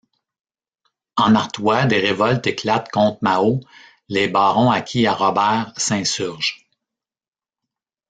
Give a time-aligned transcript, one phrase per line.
[1.15, 3.59] En Artois, des révoltes éclatent contre Mahaut,
[4.09, 6.65] les barons acquis à Robert s’insurgent.